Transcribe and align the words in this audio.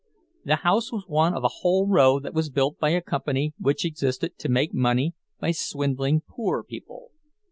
The 0.43 0.55
house 0.55 0.91
was 0.91 1.05
one 1.07 1.35
of 1.35 1.43
a 1.43 1.47
whole 1.59 1.87
row 1.87 2.19
that 2.21 2.33
was 2.33 2.49
built 2.49 2.79
by 2.79 2.89
a 2.89 3.01
company 3.03 3.53
which 3.59 3.85
existed 3.85 4.35
to 4.39 4.49
make 4.49 4.73
money 4.73 5.13
by 5.39 5.51
swindling 5.51 6.23
poor 6.27 6.63
people. 6.63 7.11